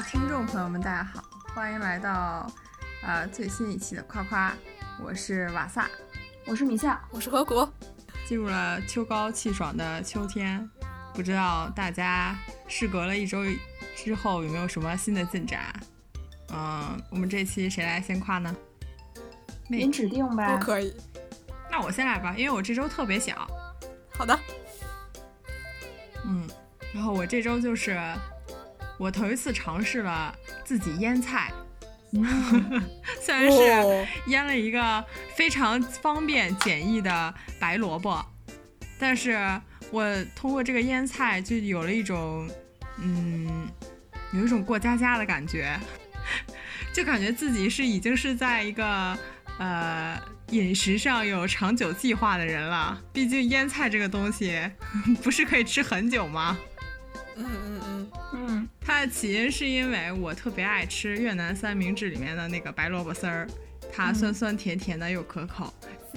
[0.00, 1.22] 的听众朋友们，大家好，
[1.54, 2.50] 欢迎来到
[3.02, 4.54] 呃最新一期的夸夸，
[4.98, 5.90] 我是瓦萨，
[6.46, 7.68] 我是米夏，我是何谷。
[8.26, 10.66] 进入了秋高气爽的秋天，
[11.12, 12.34] 不知道大家
[12.66, 13.44] 事隔了一周
[13.94, 15.70] 之后有没有什么新的进展？
[16.50, 18.56] 嗯，我们这期谁来先夸呢？
[19.68, 20.96] 您指定呗，都可以。
[21.70, 23.46] 那我先来吧，因为我这周特别小。
[24.14, 24.38] 好的。
[26.24, 26.48] 嗯，
[26.94, 28.00] 然后我这周就是
[29.00, 31.50] 我头一次尝试了自己腌菜，
[33.18, 35.02] 虽然是腌了一个
[35.34, 38.22] 非常方便简易的白萝卜，
[38.98, 39.38] 但是
[39.90, 40.04] 我
[40.36, 42.46] 通过这个腌菜就有了一种，
[42.98, 43.66] 嗯，
[44.34, 45.80] 有一种过家家的感觉，
[46.92, 49.18] 就感觉自己是已经是在一个
[49.58, 50.20] 呃。
[50.50, 54.60] 饮食上有长久计划的人了，毕竟腌菜这个东西
[55.22, 56.58] 不是可以吃很久吗？
[57.36, 58.68] 嗯嗯嗯嗯。
[58.80, 63.46] 它的起因是因为我特别爱吃越南三明治里面的那个白萝卜丝儿，
[63.92, 65.72] 它酸酸甜甜的又可口。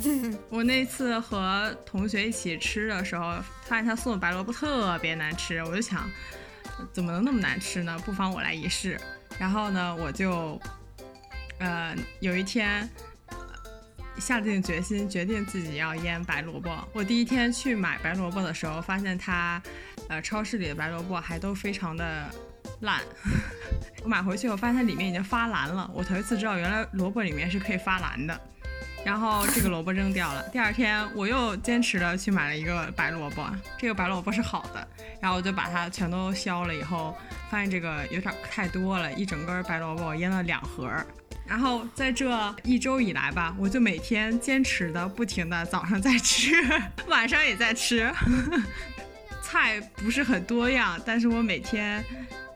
[0.50, 6.10] 我那次和同学一起吃的时候，发现他送的白萝卜特别难吃，我就想
[6.92, 7.98] 怎么能那么难吃呢？
[8.06, 9.00] 不妨我来一试。
[9.40, 10.60] 然后呢，我就
[11.60, 12.90] 呃有一天。
[14.20, 16.70] 下定决心，决定自己要腌白萝卜。
[16.94, 19.62] 我第一天去买白萝卜的时候，发现它，
[20.08, 22.30] 呃，超市里的白萝卜还都非常的
[22.82, 23.02] 烂。
[24.04, 25.90] 我买回去，我发现它里面已经发蓝了。
[25.94, 28.40] 我头一次知道，原来萝卜里面是可以发蓝的。
[29.06, 30.42] 然后这个萝卜扔掉了。
[30.48, 33.46] 第二天，我又坚持了去买了一个白萝卜。
[33.78, 34.88] 这个白萝卜是好的。
[35.20, 37.14] 然后我就把它全都削了以后，
[37.50, 40.90] 发现这个有点太多了，一整根白萝卜腌了两盒。
[41.46, 46.54] 然后在这一周以来吧，我就每天坚持的不停的早上在吃，
[47.08, 48.12] 晚上也在吃，
[49.44, 52.04] 菜不是很多样，但是我每天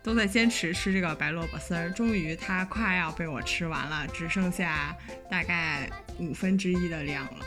[0.01, 1.91] 都在坚持吃这个白萝卜丝儿。
[1.91, 4.95] 终于它快要被我吃完了，只剩下
[5.29, 7.45] 大概五分之一的量了。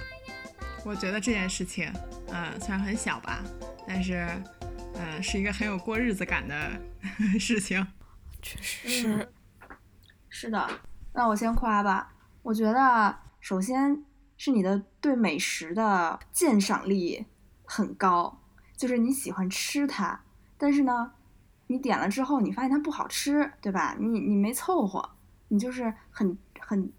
[0.84, 1.92] 我觉得这件事情，
[2.28, 3.42] 呃，虽然很小吧，
[3.88, 4.26] 但是，
[4.94, 6.70] 呃，是一个很有过日子感的
[7.40, 7.86] 事情。
[8.42, 9.32] 确实是，
[10.28, 10.70] 是的。
[11.12, 12.12] 那我先夸吧，
[12.42, 14.04] 我觉得首先
[14.36, 17.26] 是你的对美食的鉴赏力
[17.64, 18.40] 很高，
[18.76, 20.20] 就是你喜欢吃它，
[20.56, 21.12] 但是呢，
[21.66, 23.96] 你点了之后你发现它不好吃，对吧？
[23.98, 25.10] 你你没凑合，
[25.48, 26.90] 你就是很很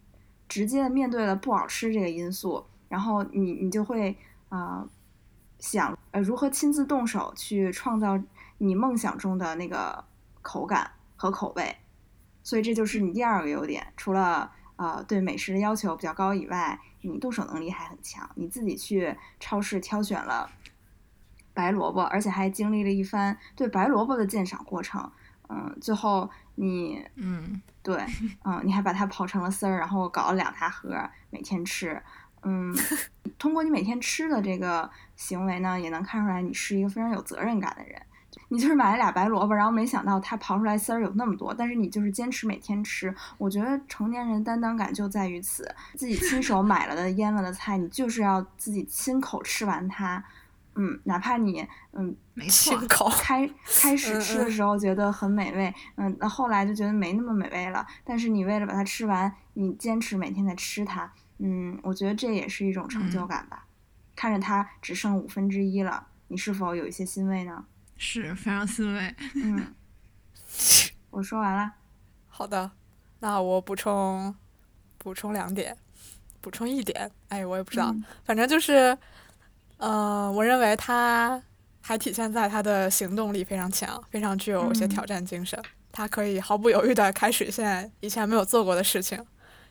[0.47, 4.17] 直接的面对了不好吃这个因素，然后你你就会
[4.49, 4.85] 啊
[5.57, 8.21] 想呃如何亲自动手去创造
[8.57, 10.03] 你梦想中的那个
[10.41, 11.77] 口感和口味。
[12.43, 18.29] 所以这就是你第二个优点，除了呃对美食的要求比较高以外，你动手能力还很强。
[18.35, 20.49] 你自己去超市挑选了
[21.53, 25.11] 白萝卜，而且还经历了一番对白萝卜的鉴赏过程。
[25.49, 27.97] 嗯，最后你嗯对
[28.45, 30.95] 嗯你还把它刨成了丝儿，然后搞了两大盒
[31.29, 32.01] 每天吃。
[32.43, 32.73] 嗯，
[33.37, 38.01] 通过你每天吃的这个行为呢，也能看出来你是一个非常有责任感的人。
[38.53, 43.15] 你就是买了俩白萝卜，然后没想到它刨出来丝儿有那么多，但是你就是坚持每天吃。
[43.37, 50.21] 我觉得成年人担当感就在于此，自己亲手 买了的腌了的菜，你就是要自己亲口吃完它。
[50.75, 52.77] 嗯，哪怕你嗯，没错，
[53.21, 53.49] 开
[53.81, 57.87] 开始吃的时候觉得很美味，嗯，那后来就觉得没那么美味了。
[58.03, 63.65] 但是你为了把它吃完，你坚持每天在吃它，嗯，我觉得这也是一种成就感吧。
[64.13, 67.63] 看着它只剩五分之一了，你是否有一些欣慰呢？
[68.03, 69.15] 是非常欣慰。
[69.35, 69.75] 嗯，
[71.11, 71.71] 我说完了。
[72.27, 72.71] 好的，
[73.19, 74.35] 那我补充
[74.97, 75.77] 补充两点，
[76.41, 77.95] 补充一点，哎，我也不知道，
[78.25, 78.97] 反正就是，
[79.77, 81.39] 呃，我认为他
[81.79, 85.61] 还体现在他的行动力非常强，非常具有一些挑战精神。
[85.91, 89.23] 他可以毫不犹豫的开始一件以前没有做过的事情，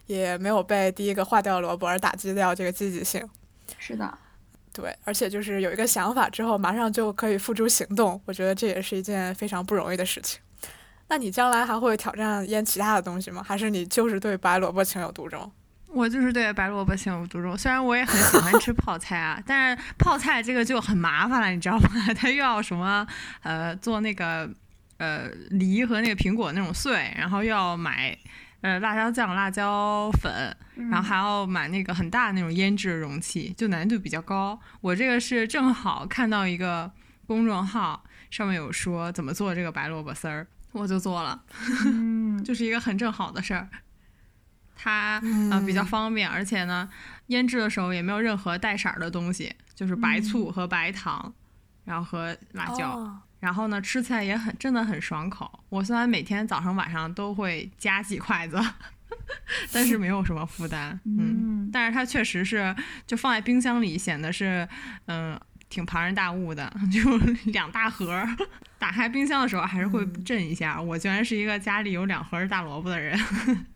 [0.06, 3.28] 也没有被第一个坏掉萝卜而打击掉这个积极性。
[3.76, 4.18] 是的。
[4.72, 8.20] 对，而且就是有一个想法之后，马上就可以付诸行动。
[8.24, 10.40] 我觉得这也是一件非常不容易的事情。
[11.08, 13.42] 那你将来还会挑战腌其他的东西吗？
[13.44, 15.50] 还是你就是对白萝卜情有独钟？
[15.88, 17.58] 我就是对白萝卜情有独钟。
[17.58, 21.90] 虽然我也很喜欢吃泡菜啊， 但是泡菜这个就很麻烦了，你知道吗？
[22.16, 23.04] 它又要什么
[23.42, 24.48] 呃做那个
[25.00, 28.16] 呃梨和那个苹果那种碎，然后又要买。
[28.62, 30.54] 呃，辣椒酱、辣椒粉，
[30.90, 34.60] 然后还要买那个很大那种腌制容器，就难度比较高。
[34.82, 36.92] 我这个是正好看到一个
[37.26, 41.42] 公众号上面有说怎么做这个白萝卜丝儿，我就做了，
[42.44, 43.66] 就是一个很正好的事儿。
[44.76, 45.18] 它
[45.50, 46.86] 呃比较方便，而且呢，
[47.28, 51.32] 腌制的时候也没有任何带色儿的东西，就是白醋和白糖，
[51.86, 53.22] 然后和辣椒。
[53.40, 55.50] 然后呢，吃起来也很真的很爽口。
[55.68, 58.56] 我虽然每天早上晚上都会夹几筷子，
[59.72, 61.00] 但是没有什么负担。
[61.04, 62.74] 嗯，但是它确实是
[63.06, 64.68] 就放在冰箱里显得是
[65.06, 65.38] 嗯
[65.68, 67.16] 挺庞然大物的， 就
[67.50, 68.24] 两大盒。
[68.78, 70.80] 打开冰箱的时候还是会震一下。
[70.80, 73.18] 我居然是一个家里有两盒大萝卜的人。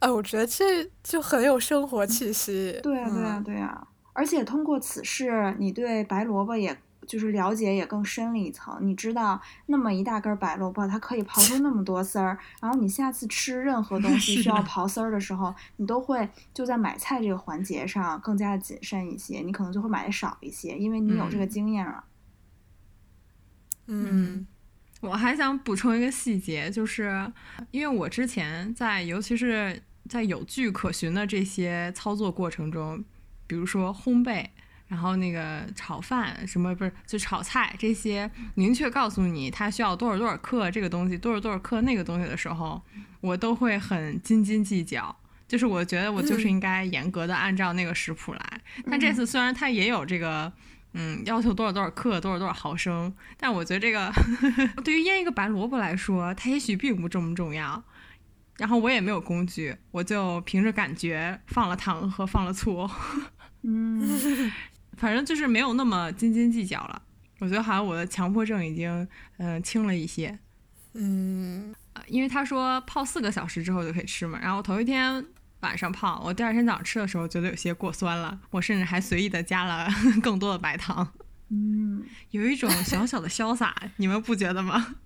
[0.00, 2.78] 哎，我觉得这就很有生活气息。
[2.82, 3.86] 对啊，对啊，对啊！
[4.12, 8.76] 而且通过此事，你对白萝卜也就是了解也更深了一层。
[8.80, 12.38] 你知道，那么一大根白萝卜，它可以刨出那么多丝儿。
[12.60, 19.40] 然后你下次吃任何东西 需要刨丝儿的时候，你都会就在买菜这个环节上更加的谨慎一些。
[19.40, 22.04] 你可能就会买的少一些，因为你有这个经验了。
[23.86, 24.46] 嗯，
[25.02, 27.30] 我还想补充一个细节，就是
[27.70, 33.04] 因为我之前在，尤其是在有据可循的这些操作过程中，
[33.46, 34.48] 比如说烘焙，
[34.94, 42.80] 然后那个炒饭什么不是就炒菜这些，明确告诉你它需要多少多少克这个东西，多少多少克那个东西的时候，
[43.20, 45.14] 我都会很斤斤计较。
[45.48, 48.60] 就是我觉得我就是应该严格的按照那个食谱来。
[48.88, 50.52] 但这次虽然它也有这个。
[50.96, 53.12] 嗯，要求多少多少克，多少多少毫升。
[53.36, 54.12] 但我觉得这个
[54.84, 57.82] 对于腌一个白萝卜来说，它也许并不这么重要。
[58.58, 62.88] 然后我也没有工具，我就凭着感觉放了糖和放了醋。
[63.66, 64.08] 嗯，
[64.96, 67.02] 反正就是没有那么斤斤计较了。
[67.40, 69.06] 我觉得好像我的强迫症已经
[69.38, 70.38] 嗯轻了一些。
[70.94, 71.74] 嗯，
[72.06, 75.24] 因为他说泡四个小时之后就可以吃嘛，然后头一天。
[75.60, 79.88] 晚上泡，我第二天早上吃的时候觉得有些过酸了，我甚至还随意的加了
[80.22, 81.10] 更多的白糖。
[81.48, 84.96] 嗯，有一种小小的潇洒， 你们不觉得吗？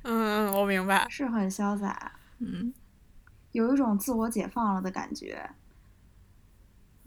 [0.00, 2.12] 嗯，我明白，是很潇洒。
[2.38, 2.72] 嗯，
[3.52, 5.46] 有一种自我解放了的感觉。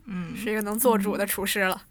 [0.05, 1.81] 嗯，是一个能做主的厨师了。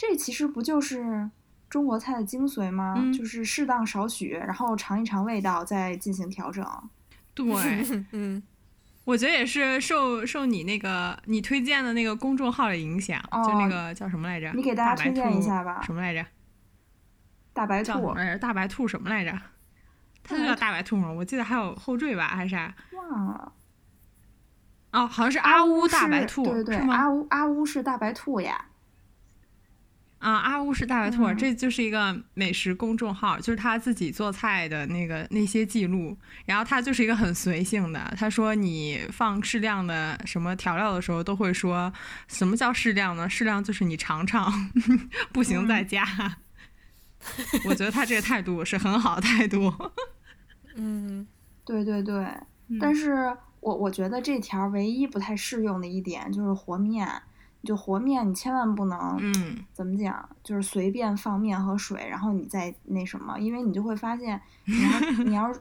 [0.00, 1.28] 这其实不就是
[1.68, 2.94] 中国菜的精髓吗？
[3.12, 6.66] 就是适当少许，然后尝一尝味道，再进行调整。
[7.34, 7.44] 对，
[8.12, 8.42] 嗯。
[9.04, 14.50] 我觉得也是受受你那个你推荐的那个公众号的影响，就那个叫什么来着？
[14.54, 15.82] 你给大家推荐一下吧。
[15.82, 16.24] 什么来着？
[17.52, 17.92] 大白兔。
[17.92, 18.38] 什么来着？
[18.38, 19.38] 大白兔什么来着？
[20.22, 21.12] 它就叫大白兔吗？
[21.12, 22.74] 我记得还有后缀吧，还是啥？
[22.94, 23.52] 忘了。
[24.92, 28.64] 哦，好像是阿乌大白兔，对对对，阿乌阿乌是大白兔呀。
[30.20, 36.14] 啊，阿乌是大白兔，这就是一个美食公众号，就是他自己做菜的那个那些记录。
[36.44, 41.90] 然后他就是一个很随性的，他说你放适量的什么调料的时候，都会说
[42.28, 43.26] 什么叫适量呢？
[43.30, 44.70] 适量就是你尝尝，
[45.32, 46.04] 不行再加。
[47.64, 49.72] 我觉得他这个态度是很好的态度。
[50.76, 51.26] 嗯，
[51.64, 52.26] 对对对，
[52.78, 57.08] 但是我我觉得这条唯一不太适用的一点就是和面。
[57.62, 65.60] 就和面，你千万不能，嗯，怎么讲，就是随便放面和水，然后你再那什么，因为你就会发现， 你要你要是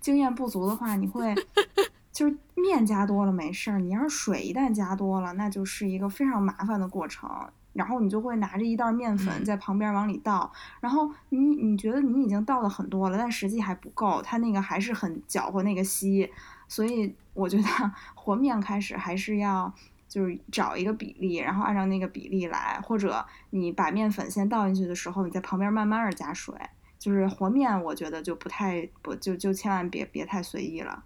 [0.00, 1.34] 经验不足的话，你会
[2.10, 7.28] 就是面加多了没事儿，你要是水一旦加多了，那就是一个非常麻烦的过程。
[7.74, 16.30] 然后你就会拿着一袋面粉在旁边往里倒，然后你你觉得你已经倒了很多了，但实际还不够，它那个还是很搅和那个稀，
[16.68, 17.64] 所以我觉得
[18.14, 19.74] 和面开始还是要。
[20.14, 26.54] 就是找一个比例，然后按照那个比例来，或者你把面粉先倒进去的时候，你在旁边慢慢的加水。
[27.00, 31.02] 就是和面，我觉得就不太不就就千万别别太随意了，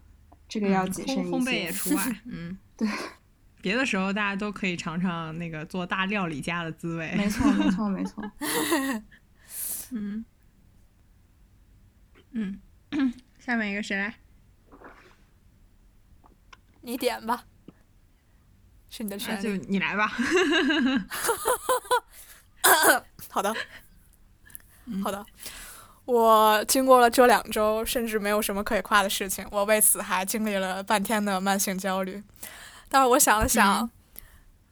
[0.46, 1.36] 这个要谨慎一些。
[1.36, 2.86] 烘焙也除外， 嗯，对。
[3.62, 7.14] 别的时候大家都可以尝尝那个做大料理家的滋味。
[7.16, 8.22] 没错，没错，没错。
[9.90, 10.24] 嗯
[12.32, 12.60] 嗯，
[13.40, 14.14] 下面一个谁来？
[16.82, 17.46] 你点吧。
[18.90, 20.10] 是你的权利，就你来吧。
[23.30, 23.54] 好的，
[25.02, 25.24] 好的。
[26.04, 32.22] 我经过了这两周，甚至没有什么可以夸的事情，我为此还经历了半天的慢性焦虑。
[32.88, 33.90] 但是我想了想，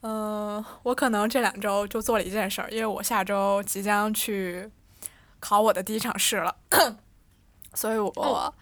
[0.00, 4.70] 嗯，我可能这两周就做了一件事儿，因为我下周即将去
[5.38, 6.56] 考我的第一场试了，
[7.74, 8.54] 所以我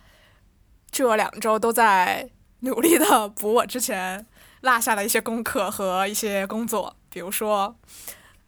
[0.90, 2.28] 这两周都在
[2.60, 4.26] 努力的补我之前。
[4.64, 7.76] 落下了一些功课和一些工作，比如说，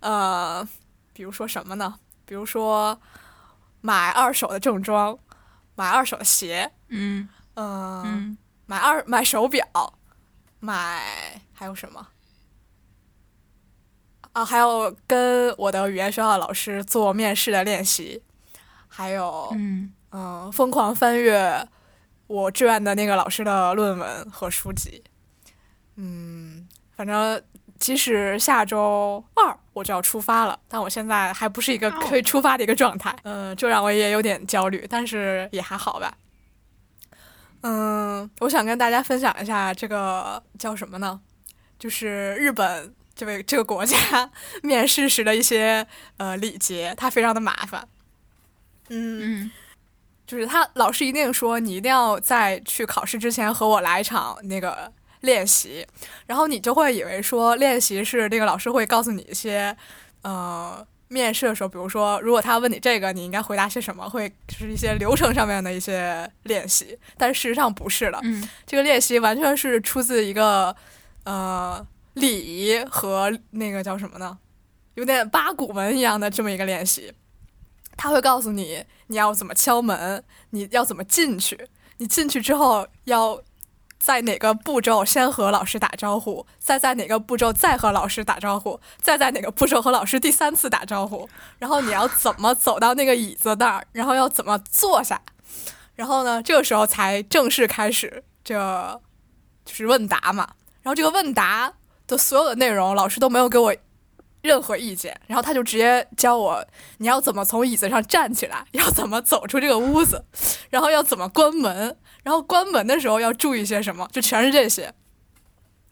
[0.00, 0.66] 呃，
[1.12, 1.98] 比如说什么呢？
[2.24, 2.98] 比如说
[3.82, 5.18] 买二手的正装，
[5.74, 9.62] 买二手的鞋，嗯，嗯，买二买手表，
[10.58, 12.08] 买还有什么？
[14.32, 18.22] 啊，还有跟我的语言学校的老师做面试的练习，
[18.88, 21.68] 还有，嗯嗯，疯狂翻阅
[22.26, 25.04] 我志愿的那个老师的论文和书籍。
[25.96, 27.42] 嗯，反正
[27.78, 36.16] 即使下周二我就要出发了，但我现在还不是一个可以出发的一个状态，嗯，这让我也有点焦虑，但是也还好吧。
[37.62, 41.20] 嗯，我想跟大家分享一下这个叫什么呢？
[41.78, 44.30] 就是日本这位这个国家
[44.62, 45.86] 面试时的一些
[46.18, 47.86] 呃礼节，它非常的麻烦。
[48.88, 49.50] 嗯，
[50.26, 54.92] 就是他老师一定说你一定要在去考试之前和我来一场那个
[55.26, 55.86] 练习，
[56.24, 59.76] 然后你就会以为说练习是那个老师会告诉你一些
[60.22, 60.86] 呃。
[61.08, 64.10] 面试的时候，比如说，如果他问你这个，你应该回答些什么？
[64.10, 68.18] 会就是一些流程上面的一些练习，但事实上不是的。
[68.24, 70.74] 嗯，这个练习完全是出自一个
[71.22, 74.36] 呃礼仪和那个叫什么呢？
[74.94, 77.12] 有点八股文一样的这么一个练习。
[77.96, 81.68] 他会告诉你你要怎么敲门，你要怎么进去，
[81.98, 83.40] 你进去之后要。
[83.98, 95.20] 在哪个步骤先和老师打招呼，再在哪个步骤再和老师打招呼，再在哪个步骤和老师第三次打招呼，然后你要怎么走到那个椅子那儿，然后要怎么坐下，
[95.94, 99.00] 然后呢，这个时候才正式开始这
[99.64, 100.48] 就是问答嘛。
[100.82, 101.72] 然后这个问答
[102.06, 103.74] 的所有的内容，老师都没有给我
[104.46, 106.64] 任何意见，然后他就直接教我
[106.98, 110.24] 你要怎么从椅子上站起来，要怎么走出这个屋子，
[110.70, 111.96] 然后要怎么关门。
[112.22, 114.08] 然后关门的时候要注意些什么？
[114.10, 114.92] 就全是这些。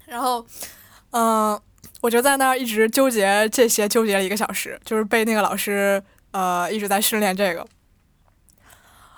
[0.06, 0.44] 然后，
[1.11, 1.61] 嗯，
[2.00, 7.64] 我就在那儿一直纠结这些，纠结了一个小时，就是被那个老师呃一直在训练这个。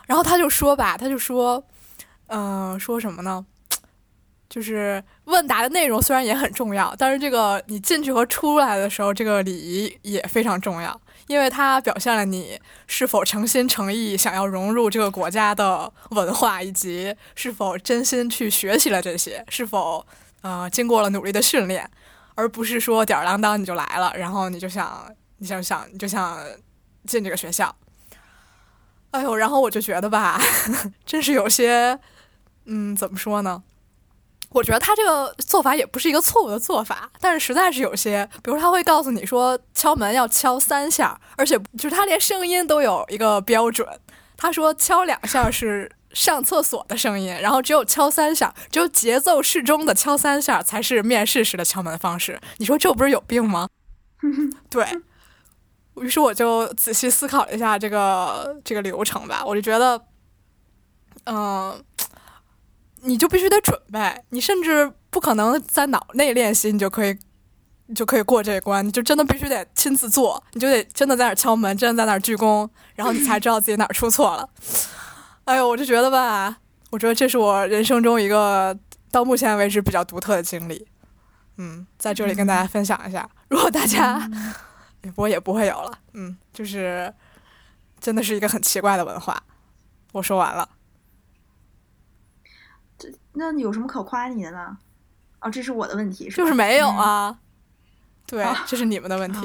[0.07, 1.65] 然后他就说吧，他就说，
[2.27, 3.47] 嗯，说什么呢？
[4.49, 11.01] 就是问答的内容虽然也很重要，但是这个你进去和出来的时候，这个礼仪也非常重要。
[11.27, 20.07] 因为它表现了你是否诚心诚意想要融入这个国家的文化，以及是否真心去学习了这些，是否
[20.43, 21.91] 呃经过了努力的训练，
[22.37, 26.39] 而不是说吊儿郎当你就来了，然后你就想你想想你就想
[27.05, 27.75] 进这个学校。
[29.11, 30.41] 哎呦，然后我就觉得吧，
[31.05, 31.99] 真是有些
[32.67, 33.65] 嗯，怎么说呢？
[34.51, 43.87] 我觉得他这个做法也不是一个错误的做法，但是实在是有些，比如他会告诉你说敲门要敲三下，而且就是他连声音都有一个标准。
[44.37, 52.41] 他说敲两下是上厕所的声音，然后只有敲三下，只有节奏适中的敲三下才是面试时的敲门方式。
[52.57, 53.69] 你说这不是有病吗？
[54.71, 54.87] 对。
[56.01, 60.03] 于是我就仔细思考了一下这个这个流程吧，我就觉得，
[61.25, 61.85] 嗯。
[63.07, 67.17] 你就必须得准备，你甚至不可能在脑内练习，你就可以，
[67.87, 68.85] 你就可以过这一关。
[68.85, 74.49] 你就真的必须得亲自做，你就得真的在那儿敲门，真的在那儿鞠躬，然后你才知道自己哪儿出错了。
[75.45, 76.59] 哎呦，我就觉得吧，
[76.91, 78.77] 我觉得这是我人生中一个
[79.13, 80.87] 到目前为止比较独特的经历。
[81.59, 84.29] 嗯，在这里跟大家分享一下， 如果大家，
[85.15, 85.99] 我也不会有了。
[86.15, 87.15] 嗯，就是
[88.01, 89.41] 真的是一个很奇怪的文化。
[90.13, 90.69] 我说完了。
[93.39, 94.77] 那有什么可夸你的呢？
[95.41, 97.39] 哦，这是我的问题，是就是没有啊。
[98.27, 99.39] 对，这是你们的问题。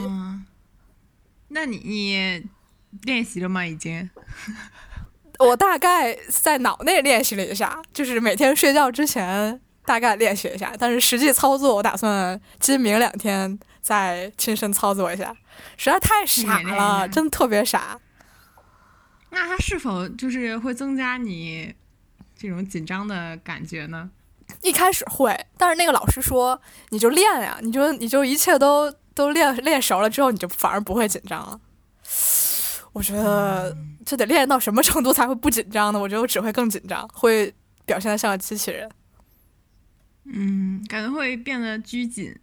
[1.49, 2.49] 那你你
[3.03, 3.65] 练习了吗？
[3.65, 4.09] 已经？
[5.39, 15.35] 我大概在脑内练习了一下，就是每天睡觉之前大概练习一下，但是实际操作我打算今明两天再亲身操作一下。
[15.77, 17.99] 实在太傻了，真的特别傻。
[19.29, 21.75] 那它是否就是会增加你？
[22.41, 24.09] 这种紧张的感觉呢？
[24.63, 31.61] 一开始会，但是那个老师说，你就练呀，你就你就一切都都练练熟了之后，你就反而不会紧张了。
[32.93, 35.99] 我觉得这得练到什么程度才会不紧张呢？
[35.99, 37.53] 我觉得我只会更紧张，会
[37.85, 38.89] 表现的像个机器人。
[40.25, 42.35] 嗯，感觉会变得拘谨。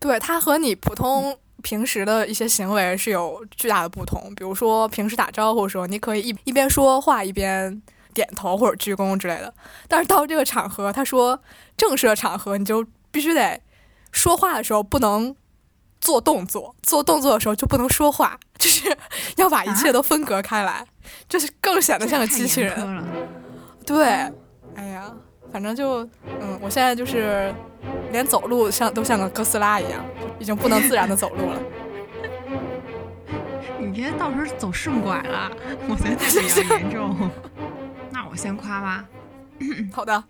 [0.00, 4.34] 对，它和你普通平时的一些行为是有巨大的不同。
[4.34, 7.80] 比如说平时打招呼的时候，你可以一一边说话一边。
[8.14, 9.52] 点头或者鞠躬之类的，
[9.88, 11.38] 但是到这个场合，他说
[11.76, 13.60] 正式的场合，你就必须得
[14.12, 15.34] 说话的时候不能
[16.00, 18.96] 做动作，做动作的时候就不能说话，就是
[19.36, 20.86] 要把一切都分隔开来，
[21.28, 23.04] 就是更显得像个机器人。
[23.84, 24.06] 对，
[24.76, 25.12] 哎呀，
[25.52, 26.04] 反正就
[26.40, 27.52] 嗯，我现在就是
[28.12, 30.04] 连走路像都像个哥斯拉一样，
[30.38, 31.60] 已经不能自然的走路了。
[33.78, 35.50] 你别到时候走顺拐了，
[35.88, 37.30] 我觉得 比较严重。
[38.34, 39.08] 那我先夸吧，
[39.92, 40.24] 好的，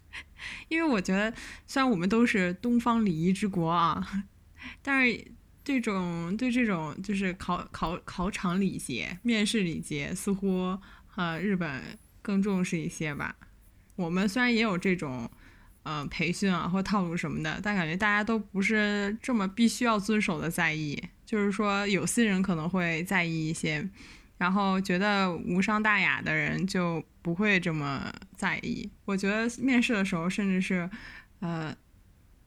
[0.68, 1.30] 因为我觉得
[1.66, 4.24] 虽然我们都是东方礼仪之国啊，
[4.80, 5.22] 但是
[5.62, 10.78] 这种对这种就是考考考场礼节、面试礼节，似乎
[11.16, 11.82] 呃日本
[12.22, 13.36] 更重视一些吧。
[13.96, 15.30] 我们虽然也有这种
[15.82, 20.98] 呃培训啊或套路什么的，但感觉大家都不是这么必须要遵守的在意。
[21.26, 23.86] 就是说，有些人可能会在意一些，
[24.42, 28.90] 然后觉得无伤大雅的人就不会这么在意。
[29.04, 30.90] 我觉得面试的时候，甚至是
[31.38, 31.72] 呃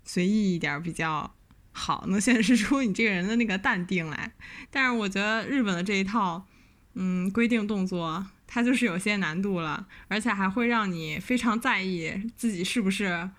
[0.03, 1.33] 随意一点比较
[1.71, 4.33] 好，能显示出你这个人的那个淡定来。
[4.69, 6.45] 但是我觉得日本的这一套，
[6.95, 13.29] 嗯，规定动作它就是有些难度了，而且还会让你非常在意自己是不是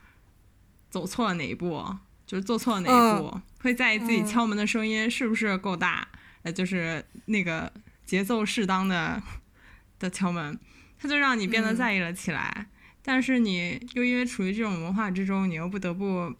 [0.88, 1.94] 走错了哪一步。
[2.26, 6.08] 就是做错了哪一步，会在意自己敲门的声音是不是够大，
[6.42, 7.70] 呃，就是那个
[8.06, 9.22] 节奏适当的
[9.98, 10.58] 的敲门，
[10.98, 12.68] 它就让你变得在意了起来。
[13.02, 16.34] 但是你又因为处于这种文化之中，你又不得不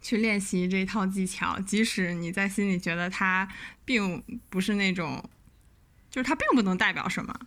[0.00, 3.46] 去练习这一套技巧，即使你在心里觉得它
[3.84, 5.28] 并不是那种，
[6.08, 7.38] 就是它并不能代表什么。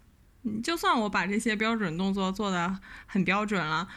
[0.64, 3.88] 就算我把这些标准动作做的很标准了，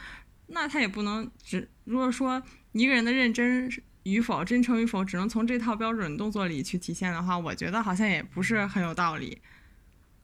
[0.47, 2.41] 那他也不能只如果说。
[2.77, 3.71] 一个人的认真
[4.05, 9.39] 与否、真诚与否，只能从这套标准动作里去体现的话，我觉得好像也不是很有道理。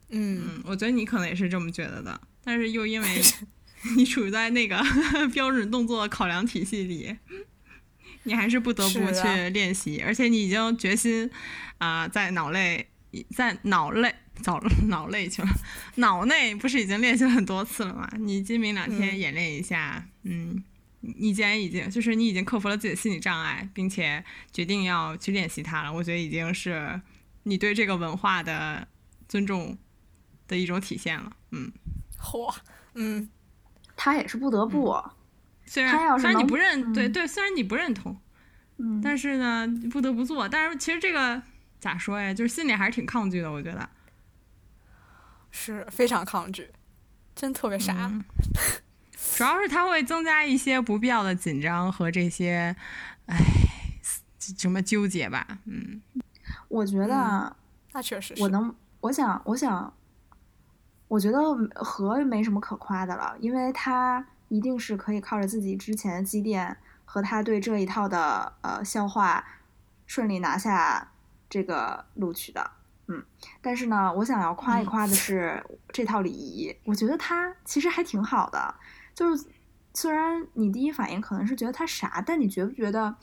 [0.09, 3.21] 嗯，我觉得你可能也是这么觉得的，但是又因为
[3.97, 4.79] 你处在那个
[5.33, 7.17] 标准动作考量体系里，
[8.23, 11.27] 你还是不得不去练习，而且你已经决心
[11.79, 12.88] 啊，在脑内，
[13.35, 15.50] 在脑内，早脑内去了，
[15.95, 18.07] 脑内不是已经练习了很多次了吗？
[18.19, 20.63] 你今明两天演练一下，嗯。
[21.01, 27.01] 你既然已经就是你已经克服了自己的心理障碍，并且决定要去练习它了，我觉得已经是
[27.43, 28.88] 你对这个文化的
[29.27, 29.77] 尊重
[30.48, 31.36] 的一种体现了。
[31.50, 31.72] 嗯，
[32.20, 32.55] 嚯，
[32.93, 33.29] 嗯，
[33.96, 34.96] 他也是不得不。
[35.65, 38.20] 虽然虽然你不认，对对，虽然你不认同，
[38.77, 40.48] 嗯，但是呢，不得不做。
[40.48, 41.41] 但是其实这个
[41.79, 42.34] 咋说呀？
[42.34, 43.89] 就是心里还是挺抗拒的，我觉得
[45.50, 46.70] 是非常抗拒，
[47.34, 48.12] 真特别傻。
[49.41, 52.75] 主要是它会增加一些不必要的紧张和这些，
[53.25, 53.36] 哎，
[54.38, 55.57] 什么纠结吧？
[55.65, 56.00] 嗯，
[56.67, 57.55] 我觉得
[57.91, 59.91] 那确实，我能，我想，我想，
[61.07, 61.39] 我觉得
[61.74, 69.44] 和没什么可夸的了，因为他一定是可以靠着自己之前的积淀和他对这一套的呃消化，
[70.05, 71.13] 顺利拿下
[71.50, 72.70] 这个录取的。
[73.07, 73.25] 嗯，
[73.59, 78.75] 但是呢，我想要夸一夸的 是这套礼仪，我觉得它其实还挺好的。
[79.13, 79.45] 就是，
[79.93, 83.15] 虽然你第一反应可能是觉得他傻，但你觉不觉得，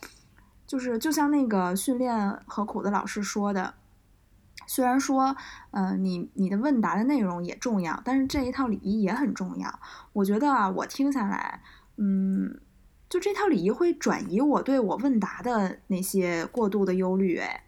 [0.67, 3.75] 就是就像那个训练何苦的老师说的，
[4.67, 5.35] 虽然说，
[5.71, 9.81] 嗯，你你的问答的内容也重要，但是这一套礼仪也很重要。
[10.13, 11.63] 我觉得啊，我听下来，
[11.97, 12.61] 嗯，
[13.09, 17.65] 就这套礼仪会转移我对我问答的那些过度的忧虑，哎。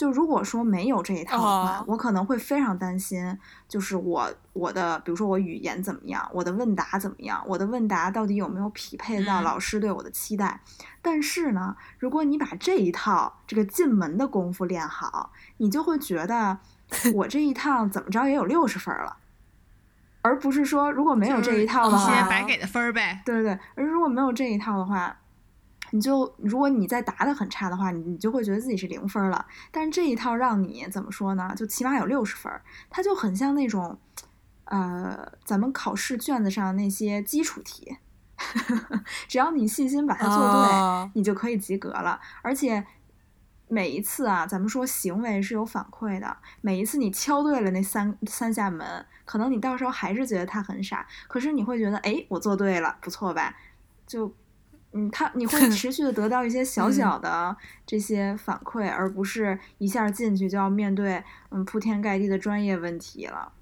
[0.00, 10.58] 就如果说没有这一套的话，我可能会非常担心，就是我我的，比如说我语言怎么样，我的问答怎么样，我的问答到底有没有匹配到老师对我的期待？
[11.02, 16.56] 但是呢，如果你把这一套这个进门的功夫练好，你就会觉得
[17.14, 19.18] 我这一趟怎么着也有六十分了，
[20.22, 23.20] 而不是说如果没有这一套的话，白给的分儿呗。
[23.26, 25.14] 对对对，而如果没有这一套的话。
[25.92, 29.44] 你就如果你再答的很差的话，你你就会觉得自己是零分了。
[29.70, 31.52] 但是这一套让你怎么说呢？
[31.56, 32.52] 就起码有六十分，
[32.88, 33.98] 它就很像那种，
[34.64, 37.96] 呃，咱们考试卷子上那些基础题，
[39.26, 42.20] 只要你细心把它做对，你就可以及格了。
[42.42, 42.86] 而且
[43.68, 53.56] 每一次啊，咱们说行为是有反馈的，每一次你敲对了那三三下门，可能你到时候还是觉得他很傻，可是你会觉得，哎，我做对了，不错吧？
[54.06, 54.32] 就。
[54.92, 63.52] 嗯，他你会 持续的得到一些小小的这些反馈，而不是一下进去就要面对嗯铺天盖地的专业问题了。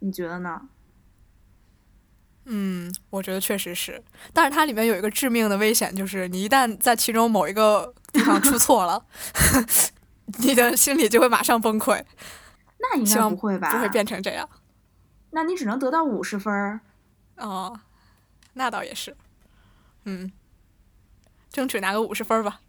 [0.00, 0.68] 你觉得呢？
[2.44, 9.04] 嗯，我觉得确实是，但是它里面有一个致命的危险，就是你一旦在其中某一个地方出错了，
[10.40, 12.02] 你的心里就会马上崩溃。
[12.80, 13.72] 那应该不会吧？
[13.72, 14.48] 不会变成这样。
[15.30, 16.80] 那你只能得到五十分儿。
[17.36, 17.80] 哦，
[18.54, 19.16] 那倒也是。
[20.04, 20.32] 嗯。
[21.50, 22.60] 争取拿个五十分吧，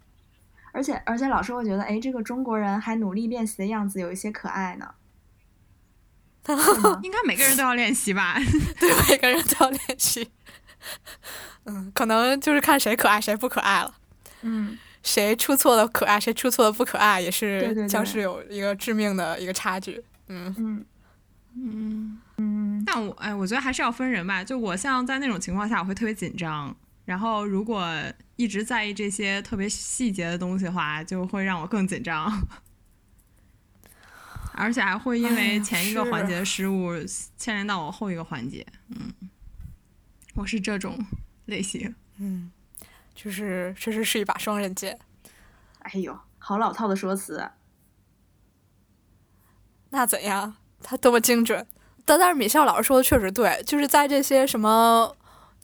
[0.72, 4.96] 而且而且老师会觉得，哎，这个中国人还努力练习的样子有一些可爱呢。
[7.04, 8.36] 应该每个人都要练习吧？
[8.80, 10.32] 对，每个人都要练习。
[11.66, 13.94] 嗯，可能就是看谁可爱谁不可爱了。
[14.42, 20.04] 嗯，谁出错了可爱，谁出错了不可爱，也是将是有一个致命的一个差距。
[20.30, 20.86] 嗯嗯
[21.56, 22.84] 嗯嗯。
[22.84, 24.44] 但我哎，我觉得还是要分人吧。
[24.44, 26.76] 就我像在那种情况下，我会特别紧张。
[27.06, 27.86] 然后，如果
[28.36, 32.32] 一直在意这些特别细节的东西的话，就会让我更紧张，
[34.54, 36.92] 而且还会因为前一个环节的失误
[37.38, 38.66] 牵连到我后一个环节。
[38.90, 39.12] 嗯，
[40.36, 40.98] 我是这种
[41.46, 41.94] 类型。
[42.18, 42.52] 嗯，
[43.16, 44.98] 就是确实是一把双刃剑。
[45.80, 47.50] 哎呦，好老套的说辞。
[49.90, 50.56] 那怎样？
[50.84, 51.66] 他多么精准？
[52.06, 55.16] 但但是米笑老师说的确实对，就是在这些什么，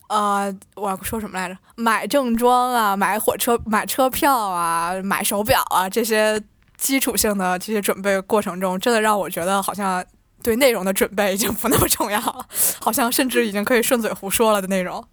[0.07, 1.57] 呃，我要说什么来着？
[1.75, 6.41] 买正装啊，买火车、买车票啊，买手表啊，这些
[6.77, 10.03] 基础性的这些准备过程中，真的让我觉得好像
[10.41, 12.45] 对内容的准备已经不那么重要了，
[12.79, 15.03] 好像甚至已经可以顺嘴胡说了的内容，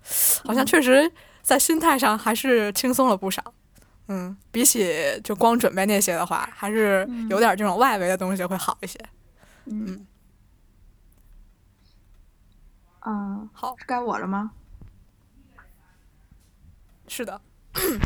[0.45, 1.11] 好像 确实
[1.43, 3.43] 在心态上还是轻松了不少。
[4.09, 8.99] 嗯，比起就光准备那些的话，还是有点这种外围的东西会好一些。
[9.65, 10.07] 嗯。
[13.07, 14.51] 嗯，好，该我了吗？
[17.09, 17.41] 是的。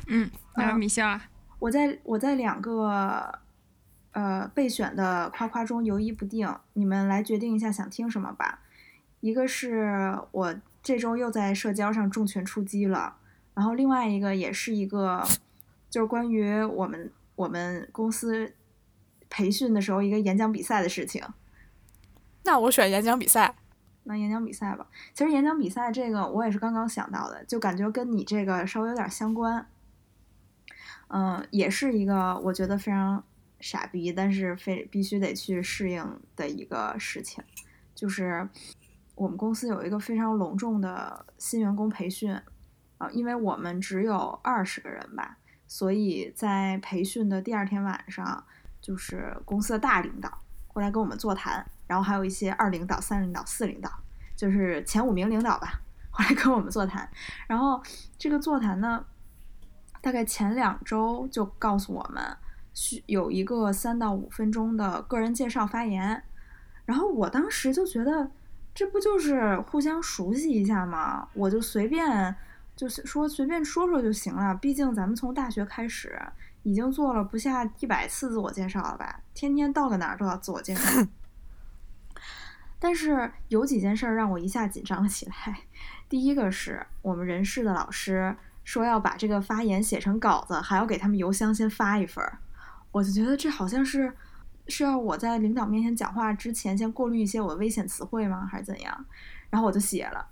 [0.07, 1.19] 嗯， 来米笑。
[1.59, 3.39] 我在我在两个
[4.13, 8.61] 呃备选的夸夸中犹疑不定，你们来决定一下想听什么吧。
[9.21, 13.17] 一个是我这周又在社交上重拳出击了，
[13.55, 15.23] 然后另外一个也是一个。
[15.91, 18.53] 就是关于我们我们公司
[19.31, 21.25] 培训的时候一个演讲比赛的事情。
[22.45, 23.55] 那我选演讲比赛。
[24.09, 24.87] 那演讲比赛吧。
[25.15, 29.65] 其实演讲比赛这个我也是刚刚想到的，就感觉跟你这个稍微有点相关。
[31.09, 33.23] 嗯，也是一个我觉得非常
[33.61, 37.45] 傻逼，但是非必须得去适应的一个事情，
[37.95, 38.49] 就是
[39.15, 42.35] 我们公司有一个非常隆重的新员工培训
[42.99, 45.39] 啊，因为我们只有二十个人吧。
[45.67, 48.45] 所以在培训的第二天晚上，
[48.81, 50.41] 就是公司的大领导
[50.79, 53.91] 过来跟我们座谈，然后还有一些二领导、三领导、四领导，
[54.37, 55.81] 就是前五名领导吧，
[56.13, 57.11] 过来跟我们座谈。
[57.49, 57.83] 然后
[58.17, 59.05] 这个座谈呢，
[60.01, 62.23] 大概前两周就告诉我们，
[62.73, 66.23] 需有一个三到五分钟的个人介绍发言。
[66.85, 68.31] 然后我当时就觉得，
[68.73, 71.27] 这不就是互相熟悉一下吗？
[71.35, 72.37] 我就随便。
[72.77, 76.17] 就是说随便说说就行了，毕竟咱们从大学开始
[76.69, 81.07] 已经做了不下一百次自我介绍了吧，天天到了哪儿都要自我介绍。
[82.79, 85.61] 但是有几件事儿让我一下紧张了起来。
[86.11, 92.39] 第一个是我们人事的老师说要把这个发言写成稿子，还要给他们邮箱先发一份儿，
[92.93, 94.13] 我就觉得这好像是
[94.67, 99.07] 是要我在领导面前讲话之前先过滤一些我的危险词汇吗，还是怎样？
[99.49, 100.29] 然后我就写了。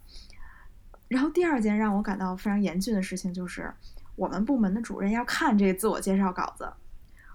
[1.08, 3.72] 然后第二件让我感到非常严峻的事情就是，
[4.16, 6.68] 我们部门的主任要看这个自我介绍稿子。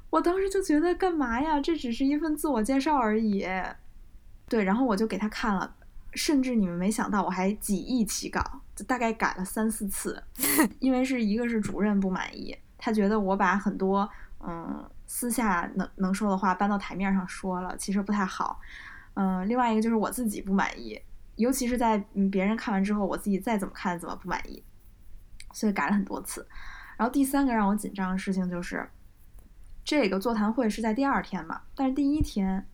[0.09, 1.57] 我当时就觉得干嘛呀？
[1.61, 3.47] 这只是一份自我介绍而已。
[4.49, 5.73] 对，然后我就给他看了，
[6.13, 8.43] 甚至你们没想到，我还几易起稿，
[8.75, 10.21] 就大概改了三四次。
[10.79, 14.09] 因为是一个是主任不满意，他觉得我把很多
[14.41, 18.59] 嗯私下能能说的话搬到台面上说了，其实不太好。
[19.13, 20.99] 嗯，另外一个就是我自己不满意。
[21.37, 24.61] 尤其是在嗯别人看完之后，我自己再怎么看怎么不满意，
[25.53, 26.47] 所以改了很多次。
[26.97, 28.87] 然后第三个让我紧张的事情就是，
[29.83, 32.67] 这个座谈会是在第二天嘛，但是第一天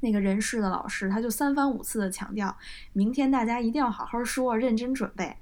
[0.00, 2.56] 那个人事的老师他就三番五次的强调，
[2.92, 5.36] 明天大家一定要好好说，认真准备。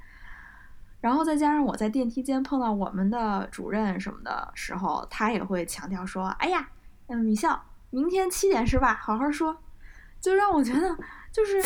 [1.00, 6.68] 然后再加上我在电梯间碰到我们的主任什么的时候，他也会强调说：“哎呀，
[7.06, 8.94] 嗯，米笑，明天七点是吧？
[8.94, 9.62] 好好说。”
[10.20, 10.98] 就让我觉得
[11.32, 11.62] 就是。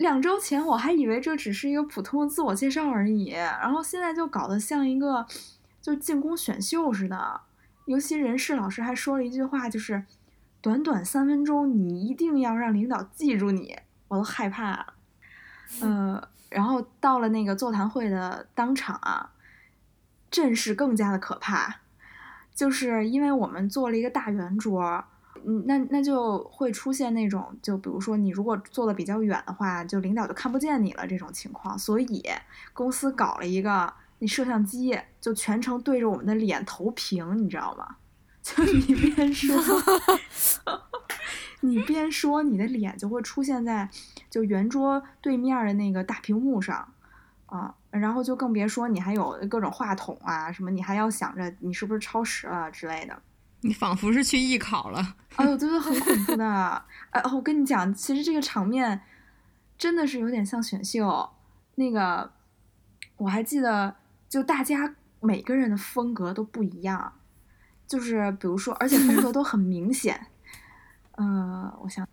[0.00, 5.26] 两周前我还以为这只是一个普通的自我介绍而已，然后现在就搞得像一个
[5.82, 7.42] 就进攻选秀似的。
[7.84, 10.02] 尤其人事老师还说了一句话，就是
[10.62, 13.76] 短短三分钟，你一定要让领导记住你，
[14.08, 14.94] 我都害怕了。
[15.82, 19.32] 呃，然后到了那个座谈会的当场啊，
[20.30, 21.80] 阵势更加的可怕，
[22.54, 25.04] 就是因为我们做了一个大圆桌。
[25.44, 31.78] 嗯，那那就会出现那种，就比如说你如果坐的比较远的话，就领导就看不见你了这种情况。
[31.78, 32.24] 所以
[32.72, 37.96] 公司搞了一个那摄像机，就全程对着我们的脸投屏，你知道吗？
[38.42, 39.58] 就你边说，
[41.60, 43.88] 你边说，你的脸就会出现在
[44.30, 46.88] 就圆桌对面的那个大屏幕上
[47.46, 47.74] 啊。
[47.90, 53.20] 然后就更别说你还有各种话筒啊什么，你还要想着你是不是超时了之类的。
[53.62, 56.84] 你仿佛是去艺考了， 哎呦，真的很恐怖的。
[57.10, 59.00] 哎，我跟你讲，其实这个场面
[59.76, 61.30] 真的是有点像选秀。
[61.74, 62.32] 那个
[63.16, 63.96] 我还记得，
[64.28, 67.12] 就大家每个人的风格都不一样，
[67.86, 70.26] 就是比如说，而且风格都很明显。
[71.12, 72.06] 呃，我想，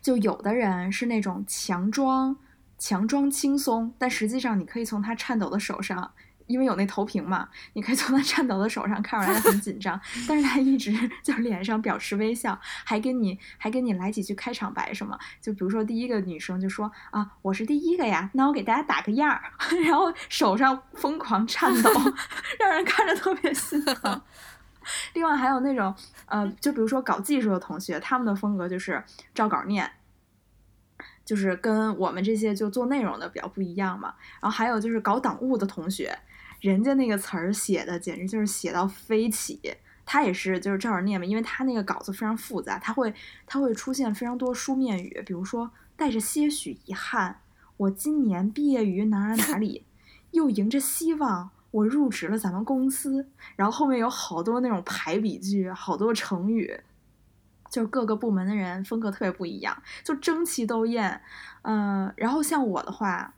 [0.00, 2.36] 就有的人是那种强装、
[2.76, 6.12] 强装轻松，但实际上你可以从他颤抖的手上。
[6.52, 19.42] 因为有那投屏嘛，你可以从他颤抖的手上看出来他很紧张， 但是他一直就脸上表示微笑，还给你还给你来几句开场白什么，就比如说第一个女生就说啊，我是第一个呀，那我给大家打个样儿，
[19.84, 21.90] 然后手上疯狂颤抖，
[22.60, 24.20] 让人看着特别心疼。
[25.14, 25.94] 另外还有那种
[26.26, 29.02] 呃，就比如说搞技术的同学，他们的风格就是
[29.34, 29.90] 照稿念。
[31.24, 36.12] 就是跟我们这些就做内容的比较不一样嘛，然后还有就是搞党务的同学，
[36.62, 39.60] 人家那个词儿写的简直就是写到飞起，
[40.06, 43.12] 他也是就是照着念嘛，因为他那个稿子非常复杂，他会
[43.44, 47.40] 他会出现非常多书面语，比如说带着些许遗憾，
[47.76, 49.84] 我今年毕业于哪哪哪里，
[50.30, 56.80] 又迎着希望我入职了咱们公司，然后后面有好多那种排比句，好多成语。
[57.68, 61.22] 就是各个部门的人风格特别不一样，就争奇斗艳，
[61.62, 63.34] 嗯，然后像我的话，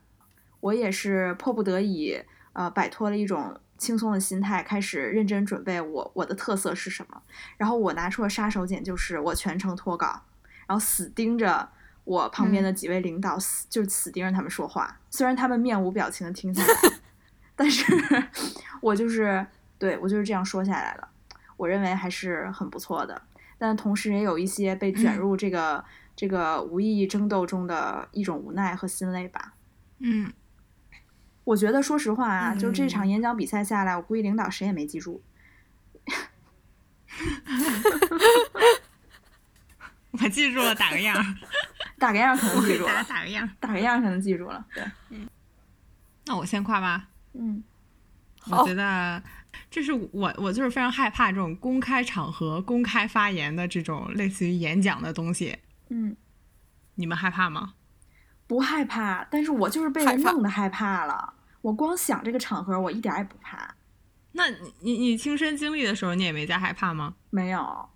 [0.59, 2.21] 我也是迫不得已，
[2.55, 7.23] 呃，摆脱了一种轻松的心态，开始认真准备我我的特色是什么。
[7.59, 10.23] 然后我拿出了杀手锏，就是我全程脱稿，
[10.67, 11.69] 然后死盯着
[12.05, 14.99] 我旁边的几位领导，死就死盯着他们说话。
[15.11, 16.99] 虽然他们面无表情的听下来，
[17.55, 17.85] 但是
[18.81, 19.47] 我就是
[19.79, 21.09] 对我就是这样说下来的，
[21.57, 23.21] 我认为还是很不错的。
[23.57, 25.83] 但同时也有一些被卷入这个
[26.15, 29.55] 这个无意义争斗中的一种无奈和心累吧。
[30.01, 30.31] 嗯，
[31.45, 35.23] 我觉得说实话啊，就这场演讲比赛下来，我估计领导谁也没记住。
[40.13, 41.37] 我记住了，打个样。
[41.99, 43.05] 打个样可能记住了。
[43.09, 43.49] 打个样。
[43.61, 44.67] 打个样可能记住了。
[44.75, 44.85] 对。
[45.11, 45.29] 嗯。
[46.27, 47.07] 那我先夸吧。
[47.35, 47.63] 嗯。
[48.47, 49.23] 我觉得。
[49.71, 55.57] 这是我，我就是非常害怕这种公开场合、公开发言的这种类似于演讲的东西。
[55.91, 56.17] 嗯，
[56.97, 57.75] 你们害怕吗？
[58.47, 61.35] 不害怕，但是我就是被人弄的害怕了。
[61.63, 63.75] 我光想这个场合，我一点也不怕。
[64.33, 67.15] 那你你你亲身经历的时候，你也没在害怕吗？
[67.31, 67.89] 没有，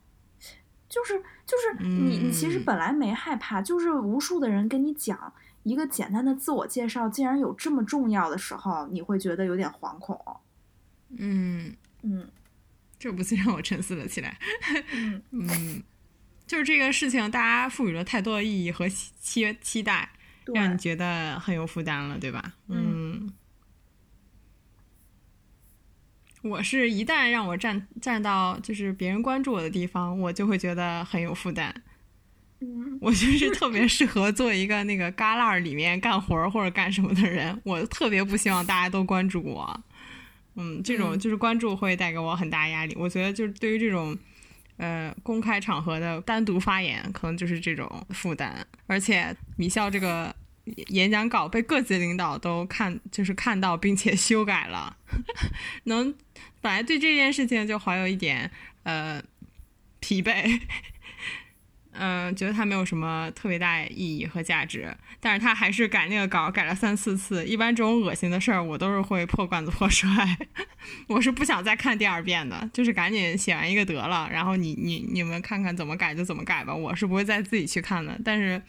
[0.88, 5.32] 就是就是你你其实本来没害怕，就是无数的人跟你讲
[5.64, 10.18] 一个简单的自我介绍，竟然有这么重要的时候，你会觉得有点惶恐。
[11.16, 12.30] 嗯嗯，
[12.98, 14.38] 这不禁让我沉思了起来。
[15.32, 15.82] 嗯，
[16.46, 20.10] 就是这个事情，大家赋予了太多的意义和期期待，
[20.54, 22.52] 让你觉得很有负担了，对吧？
[22.68, 23.32] 嗯，
[26.42, 31.74] 我是一旦让我站站到就是别人关注我的地方，我就会觉得很有负担。
[32.60, 39.80] 嗯，我就是特别适合做一个那个旮旯里面干活或者干什么的人，我特别不希望大家都关注我。
[40.56, 42.96] 嗯，这种就是关注会带给我很大压力。
[42.98, 44.18] 我觉得就是对于这种，
[44.78, 48.66] 呃，公开场合的单独发言，可能就是这种负担。
[48.86, 50.34] 而且米校这个
[50.88, 54.96] 演讲稿被各级领导都看，就是看到并且 修改了，
[55.84, 56.14] 能
[56.60, 58.50] 本来对这件事情就怀有一点
[58.84, 59.22] 呃
[60.00, 60.60] 疲惫。
[62.00, 67.44] 嗯，觉得他没有什么特别大意义和价值，但是他还是改那个稿，改了三四次。
[67.44, 70.08] 一般这种恶心的事儿，我都是会破罐子破摔，
[71.08, 74.28] 我是不想再看第二遍的，就是赶紧写完一个得了。
[74.32, 78.16] 然后你你你们看看怎么改就怎么改吧，我是不会再自己去看的。
[78.24, 78.62] 但是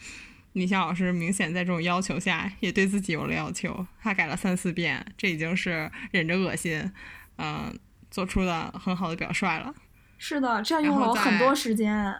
[0.54, 6.90] 李笑老师明显在这种要求下，也对自己有了要求，他改了三四遍，这已经是忍着恶心，
[7.38, 7.72] 嗯，
[8.10, 9.72] 做出了很好的表率了。
[10.18, 12.12] 是的，占用了我很多时间。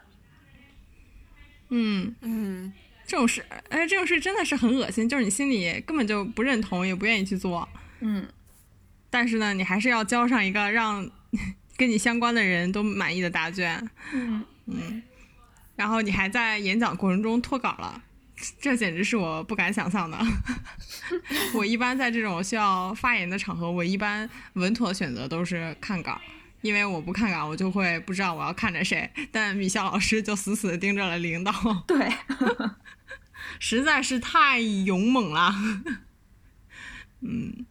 [1.71, 2.73] 嗯嗯，
[3.07, 7.69] 这种事，哎，这种事真的是很恶心，就是你心里根本就不认同，也不愿意去做。
[8.01, 8.29] 嗯，
[9.09, 11.09] 但是呢，你还是要交上一个让
[11.77, 13.89] 跟你相关的人都满意的答卷。
[14.13, 15.03] 嗯嗯，
[15.77, 18.03] 然后你还在演讲过程中脱稿了，
[18.61, 20.19] 这简直是我不敢想象的。
[21.55, 26.21] 我一般在这种需要发言的场合，我一般稳妥的选择都是看稿。
[26.63, 29.11] 因为我不看稿，我就会不知道我要看着谁。
[29.33, 31.53] 但米笑老师就死死的盯着了领导，
[31.87, 32.11] 对，
[33.59, 35.55] 实在是太勇猛了。
[37.21, 37.67] 嗯，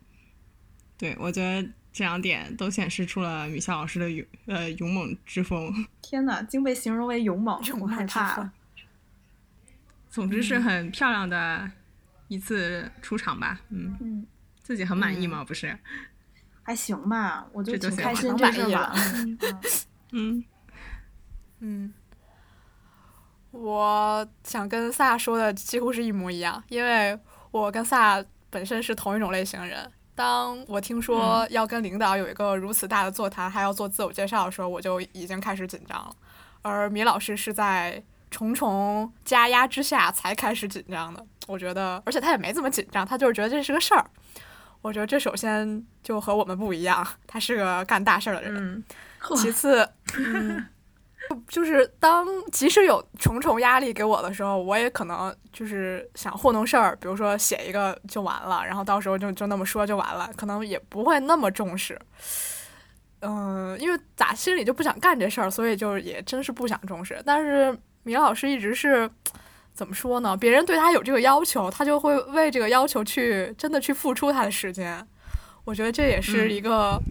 [0.97, 5.85] 对，我觉得这两点都显示出了米笑老师的勇呃勇猛之风。
[6.01, 8.53] 天哪，竟被形容为勇猛，我害怕了。
[10.09, 11.71] 总之是很漂亮的
[12.27, 13.61] 一次出场吧。
[13.69, 14.27] 嗯嗯，
[14.61, 15.43] 自己很满意吗？
[15.43, 15.77] 不是。
[16.69, 18.93] 还行吧，我就挺开心，这事吧。
[20.11, 20.43] 嗯
[21.61, 21.91] 嗯，
[23.49, 29.91] 我想跟萨说的几乎是一模一样，因为我跟萨本身是同一种类型人。
[30.13, 36.15] 当我听说要跟领导有一个如此大的座谈，还要做自我介绍的时候，我就已经开始紧张了。
[36.61, 41.25] 而米老师是在重重加压之下才开始紧张的。
[41.47, 44.05] 我觉得，而且他也没怎么紧张，他就是觉得这是个事儿。
[44.81, 48.55] 我觉得这首先就和我们不一样，他是个干大事儿的人。
[48.55, 48.83] 嗯，
[49.35, 49.87] 其次，
[50.17, 50.65] 嗯，
[51.47, 61.99] 就是当即使有重重压力给我的时候，我也可能就是想糊弄事儿，比如说写一个就完了，然后到时候就就那么说就完了，可能也不会那么重视。
[63.21, 67.21] 嗯，因为咋心里就不想干这事儿，所以就也真是不想重视。
[67.25, 69.09] 但是米老师一直是
[69.79, 70.35] 怎么说呢？
[70.35, 75.07] 别人对他有这个要求，他就会为这个要求去真的去付出他的时间。
[75.63, 77.01] 我觉得这也是一个、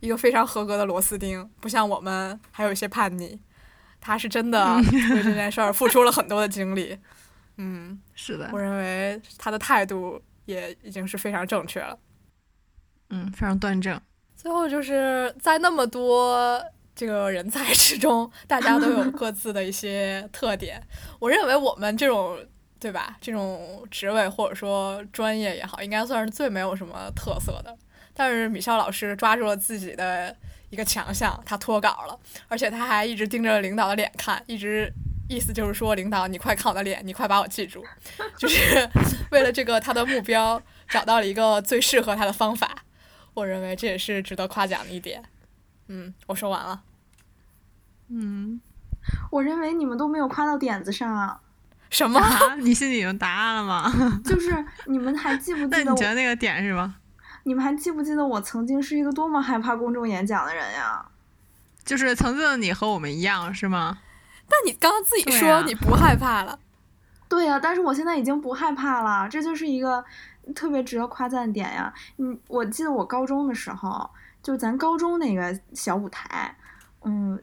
[0.00, 3.38] 一个非常合格的螺丝钉，不像我们还有一些叛逆。
[4.00, 6.98] 他是真的为这件事儿付出了很多的精力。
[7.56, 11.96] 嗯， 是的我，认为他的态度也已经是非常正确了。
[13.10, 14.00] 嗯，非常端正。
[14.34, 16.60] 最后就是在那么多
[16.98, 20.82] 这个人才 之中，大家都有各自的一些特点。
[21.20, 22.36] 我认为我们这种
[22.80, 27.78] 对吧，这种职位或者说专业也好，应该算是最没有什么特色的。
[28.12, 30.34] 但是米笑老师抓住了自己的
[30.70, 34.92] 一个强项，他脱稿了，而且他还一直盯着领导的脸看，一直
[35.28, 37.84] 意思就是说，领导你快看我的脸，你快把我记住，
[38.36, 38.88] 就是
[39.30, 42.82] 为了这个他的目标找到了一个最适合他的方法。
[43.34, 45.22] 我认为这也是值得夸奖的一点。
[45.86, 46.82] 嗯，我说完了。
[48.08, 48.60] 嗯，
[49.30, 51.40] 我认为你们都没有夸到点子上啊，
[51.90, 52.18] 什么？
[52.20, 53.92] 啊， 你心里有答案了吗？
[54.24, 56.96] 就是你们还记不记得我你觉得那个点是吗？
[57.44, 61.04] 你们还记不记得我曾经是一个多么害怕公众演讲的人呀？
[61.84, 63.98] 就是曾经的你和我们一样是吗？
[64.48, 66.58] 但你刚刚自己说你不害怕了。
[67.28, 70.02] 对呀、但是我现在已经不害怕了，这就是一个
[70.54, 71.92] 特别值得夸赞的点呀。
[72.16, 74.08] 嗯，我记得我高中的时候，
[74.42, 76.56] 就咱高中那个小舞台，
[77.04, 77.38] 嗯，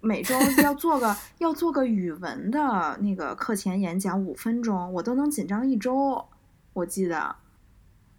[0.00, 6.26] 每周要做个要做个语文的那个课前演讲五分钟，我都能紧张一周，
[6.72, 7.36] 我记得。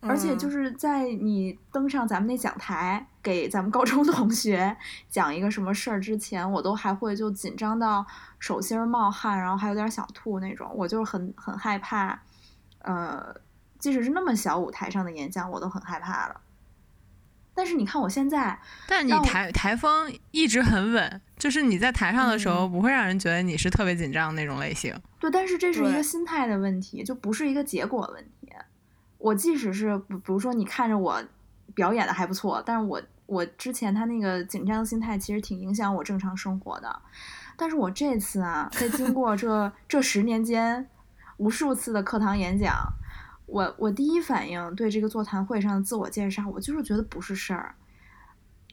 [0.01, 4.77] 而且就嗯是在你登上咱们那讲台，给咱们高中同学
[5.09, 8.05] 讲一个什么事儿之前，我都还会就紧张到
[8.39, 10.71] 手心儿冒汗，然后还有点想吐那种。
[10.73, 12.17] 我就是很很害怕，
[12.77, 13.35] 呃，
[13.77, 16.39] 即使是那么小舞台上的演讲，我都很害怕了。
[17.53, 24.93] 但是你看我现在，但你台台风一直很稳，就是你在台上的时候嗯不会让人觉得你是特别紧张的那种类型。
[25.19, 28.53] 对，但是这是一个心态的问题，就不是一个结果问题。
[29.17, 31.23] 我即使是比比如说你看着我
[31.73, 37.01] 表演的还不错，但是我我之前他那个紧张的心态其实挺影响我正常生活的。
[37.57, 40.87] 但是我这次啊，在经过这这十年间
[41.37, 42.73] 无数次的课堂演讲，
[43.45, 47.75] 我我第一反应对这个座谈会上的自我介绍，我就是觉得不是事儿。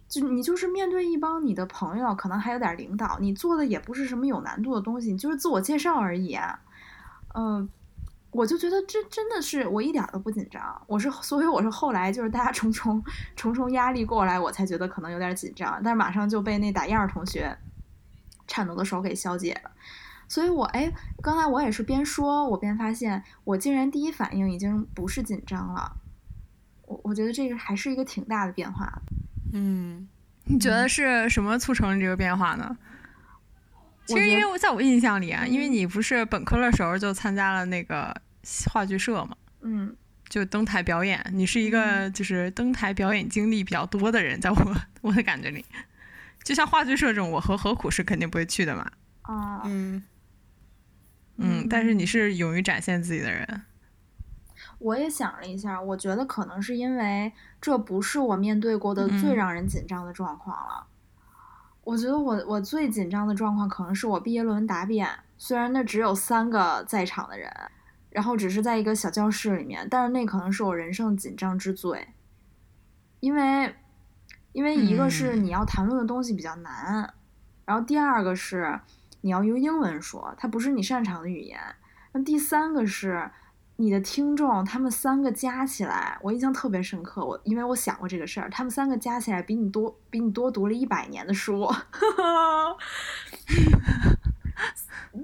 [0.08, 6.58] 就你就是面对一帮你的朋友，可能还有点领导，你做的也不是什么有难度的东西，你就是自我介绍而已啊。
[7.34, 7.68] 嗯、
[8.30, 13.02] 我就觉得这真的是我一点都不紧张，我是所以我是后来就是大家重重
[13.34, 17.58] 重重压力过来，我才觉得可能有点紧张，但是马上就被那打样儿同学
[18.46, 19.70] 颤抖的手给消解了。
[20.28, 20.92] 所以我哎，
[21.22, 25.96] 刚才我也是边说，我边发现我竟然第一反应已经不是紧张了。
[26.86, 29.02] 我我觉得这个还是一个挺大的变化。
[29.58, 30.06] 嗯，
[30.44, 32.76] 你觉得是什么促成了这个变化呢？
[34.04, 38.14] 其实，因为我在我印象里啊，因为你不是本科的时候就参加了那个
[38.70, 39.96] 话剧社嘛，嗯，
[40.28, 45.64] 就登台表演，你是一个就是登台表演经历比较多的人，在我我的感觉里，
[46.44, 48.88] 就像话剧社这种，我和何苦是肯定不会去的嘛。
[49.22, 50.02] 啊、嗯，
[51.38, 53.62] 嗯，但是你是勇于展现自己的人，
[54.78, 59.36] 我也想了一下，我觉得可能是因为这不是我面对过的最嗯。
[59.36, 60.86] 让人紧张的状况了。
[61.82, 65.08] 我觉得我我最紧张的状况可能是我毕业论文答辩，
[65.38, 67.50] 虽然那只有三个在场的人，
[68.10, 72.08] 然后只是在一个小教室里面，但是那可能是我人生紧张之最，
[73.20, 73.74] 因为
[74.52, 75.44] 因为一个是嗯。
[75.44, 77.14] 你要谈论的东西比较难，
[77.64, 78.80] 然后第二个是
[79.20, 81.60] 你要用英文说，它不是你擅长的语言，
[82.12, 83.30] 那第三个是
[83.78, 87.24] 你的听众，他们三个加起来，我印象特别深刻。
[87.24, 91.68] 我因为我想过这个事儿，他们三个加起来比你多，比你多读了一百年的书。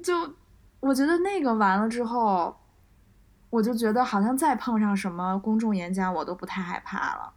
[0.03, 0.35] 就
[0.81, 2.55] 我觉得那个完了之后，
[3.49, 7.33] 我就觉得好像再碰上什么公众演讲，我都不太害怕了。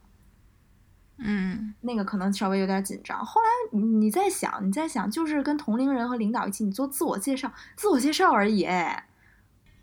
[1.17, 3.23] 嗯，那个可能稍微有点紧张。
[3.23, 9.07] 后来你你在想，你在想，就是跟同龄人和领导一起，你做自我介绍，自我介绍而已，哎，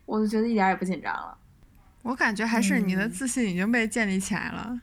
[0.05, 1.37] 我就觉得一点儿也不紧张了。
[2.03, 4.81] 我感觉还是你的嗯自信已经被建立起来了，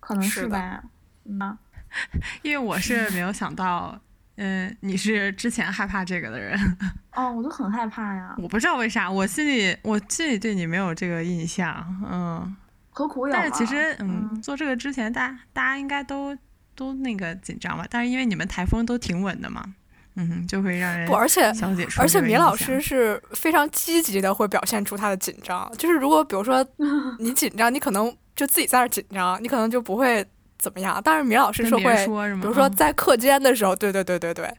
[0.00, 0.82] 可能是吧。
[1.24, 1.56] 嗯，
[2.42, 3.96] 因为我是没有想到，
[4.36, 6.58] 嗯，你是之前害怕这个的人，
[7.12, 8.34] 哦，我就很害怕呀。
[8.38, 12.56] 我不知道为啥，我心里我心里对你没有这个印象，嗯，
[12.90, 13.32] 何苦有？
[13.32, 16.36] 但是其实，嗯，做这个之前，大家大家应该都
[16.74, 17.86] 都那个紧张吧？
[17.88, 19.74] 但是因为你们台风都挺稳的嘛，
[20.20, 21.52] 嗯，就会让人不，而且
[21.96, 25.70] 而且米老师是非常积极的，会表现出他的紧张。
[25.78, 26.66] 就是如果比如说
[27.20, 30.26] 你紧张，你可能就自己在那紧张，你可能就不会
[30.58, 31.00] 怎么样。
[31.04, 32.06] 但是米老师是会，
[32.40, 34.52] 比如说嗯在课间的时候，对对对对对，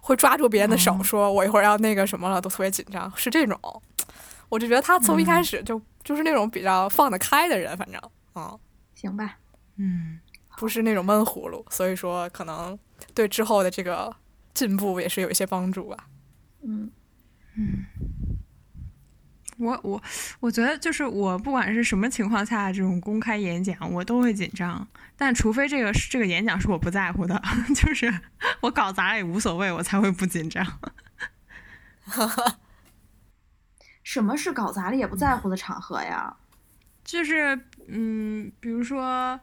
[0.00, 3.58] 会抓住别人的手，说我一会儿要那个什么了，都特别紧张，是这种。
[4.48, 8.00] 我就觉得他从一开始就就是那种比较放得开的人，反正，
[8.34, 8.58] 嗯，
[8.94, 9.36] 行吧，
[9.78, 10.20] 嗯，
[10.58, 12.78] 不是那种闷葫芦，所以说可能
[13.14, 14.14] 对之后的这个
[14.54, 16.06] 进步也是有一些帮助吧。
[16.62, 16.90] 嗯
[17.56, 17.84] 嗯，
[19.58, 20.02] 我我
[20.40, 24.86] 我觉得就是我不管是什么情况下这种公开演讲，我都会紧张。
[25.16, 27.40] 但除非这个这个演讲是我不在乎的，
[27.74, 28.12] 就是
[28.60, 30.66] 我搞砸了也无所谓，我才会不紧张。
[34.02, 36.36] 什么是搞砸了也不在乎的场合呀？
[37.04, 39.38] 就是嗯，比如说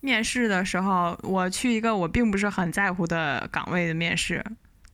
[0.00, 4.44] 面试的时候，我去一个我并不是很在乎的岗位的面试，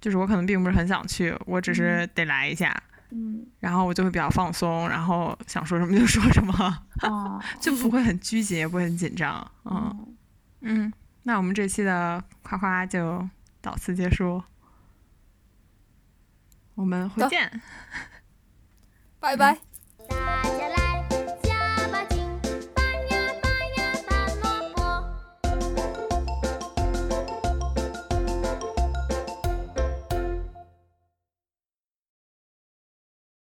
[0.01, 2.75] 就是我可能并不是很想去，我只是得来一下。
[3.11, 9.49] 嗯，然后我就会比较放松，然后想说什么就说什么，哦， 就不会很拘谨，也不会很紧张。
[9.65, 10.15] 嗯
[10.63, 10.93] 嗯，
[11.23, 13.29] 那我们这期的夸夸就
[13.61, 14.43] 到此结束，
[16.75, 17.61] 我们回见。
[19.21, 19.57] 拜拜。
[20.09, 20.86] 大家来。